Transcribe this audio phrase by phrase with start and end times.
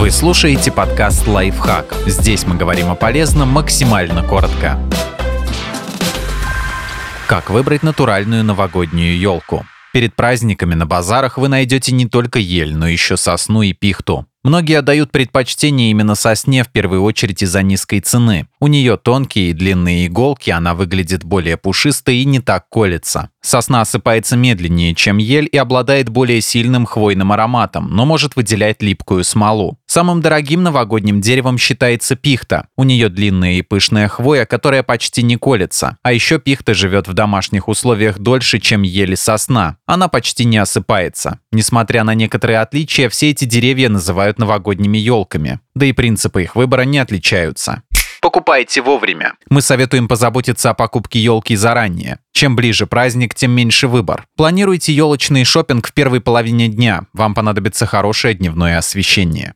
[0.00, 1.94] Вы слушаете подкаст «Лайфхак».
[2.06, 4.80] Здесь мы говорим о полезном максимально коротко.
[7.26, 9.66] Как выбрать натуральную новогоднюю елку?
[9.92, 14.26] Перед праздниками на базарах вы найдете не только ель, но еще сосну и пихту.
[14.42, 18.46] Многие отдают предпочтение именно сосне в первую очередь из-за низкой цены.
[18.58, 23.28] У нее тонкие и длинные иголки, она выглядит более пушистой и не так колется.
[23.42, 29.24] Сосна осыпается медленнее, чем ель и обладает более сильным хвойным ароматом, но может выделять липкую
[29.24, 29.78] смолу.
[29.86, 32.68] Самым дорогим новогодним деревом считается пихта.
[32.76, 35.96] У нее длинная и пышная хвоя, которая почти не колется.
[36.02, 39.78] А еще пихта живет в домашних условиях дольше, чем ель и сосна.
[39.86, 41.40] Она почти не осыпается.
[41.50, 45.60] Несмотря на некоторые отличия, все эти деревья называют новогодними елками.
[45.74, 47.82] Да и принципы их выбора не отличаются.
[48.20, 49.32] Покупайте вовремя.
[49.48, 52.18] Мы советуем позаботиться о покупке елки заранее.
[52.40, 54.24] Чем ближе праздник, тем меньше выбор.
[54.34, 57.02] Планируйте елочный шопинг в первой половине дня.
[57.12, 59.52] Вам понадобится хорошее дневное освещение.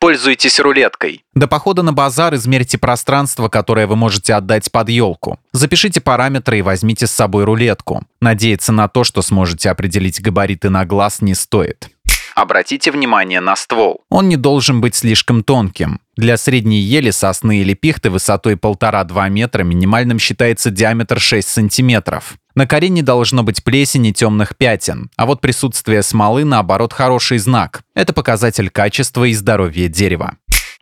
[0.00, 1.22] Пользуйтесь рулеткой.
[1.34, 5.38] До похода на базар измерьте пространство, которое вы можете отдать под елку.
[5.52, 8.02] Запишите параметры и возьмите с собой рулетку.
[8.20, 11.88] Надеяться на то, что сможете определить габариты на глаз, не стоит.
[12.34, 14.02] Обратите внимание на ствол.
[14.10, 16.00] Он не должен быть слишком тонким.
[16.16, 22.34] Для средней ели, сосны или пихты высотой 1,5-2 метра минимальным считается диаметр 6 сантиметров.
[22.54, 27.82] На коре не должно быть плесени темных пятен, а вот присутствие смолы, наоборот, хороший знак.
[27.94, 30.36] Это показатель качества и здоровья дерева.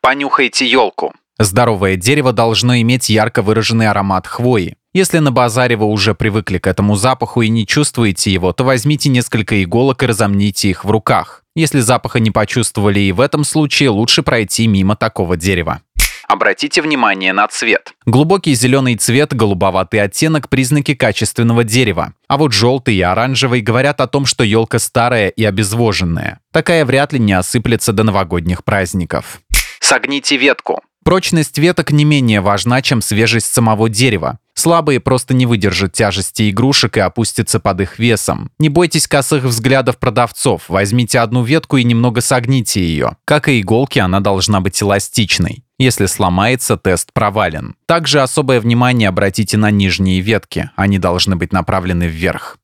[0.00, 1.12] Понюхайте елку.
[1.38, 4.76] Здоровое дерево должно иметь ярко выраженный аромат хвои.
[4.96, 9.10] Если на базаре вы уже привыкли к этому запаху и не чувствуете его, то возьмите
[9.10, 11.42] несколько иголок и разомните их в руках.
[11.54, 15.82] Если запаха не почувствовали и в этом случае, лучше пройти мимо такого дерева.
[16.26, 17.92] Обратите внимание на цвет.
[18.06, 22.14] Глубокий зеленый цвет, голубоватый оттенок– признаки качественного дерева.
[22.26, 26.40] А вот желтый и оранжевый говорят о том, что елка старая и обезвоженная.
[26.52, 29.40] Такая вряд ли не осыплется до новогодних праздников.
[29.78, 30.80] Согните ветку.
[31.04, 34.38] Прочность веток не менее важна, чем свежесть самого дерева.
[34.58, 38.50] Слабые просто не выдержат тяжести игрушек и опустятся под их весом.
[38.58, 43.16] Не бойтесь косых взглядов продавцов, возьмите одну ветку и немного согните ее.
[43.26, 45.62] Как и иголки, она должна быть эластичной.
[45.78, 47.76] Если сломается, тест провален.
[47.86, 52.56] Также особое внимание обратите на нижние ветки, они должны быть направлены вверх.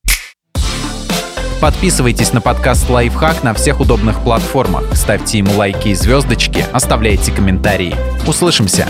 [1.60, 7.94] Подписывайтесь на подкаст «Лайфхак» на всех удобных платформах, ставьте ему лайки и звездочки, оставляйте комментарии.
[8.26, 8.88] Услышимся!